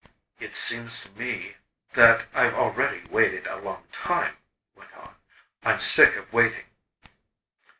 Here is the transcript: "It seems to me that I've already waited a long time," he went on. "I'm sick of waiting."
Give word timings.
"It 0.39 0.55
seems 0.55 0.99
to 1.01 1.11
me 1.11 1.57
that 1.93 2.25
I've 2.33 2.55
already 2.55 3.03
waited 3.11 3.45
a 3.45 3.57
long 3.57 3.83
time," 3.91 4.37
he 4.73 4.79
went 4.79 4.91
on. 4.95 5.13
"I'm 5.63 5.77
sick 5.79 6.15
of 6.15 6.33
waiting." 6.33 6.65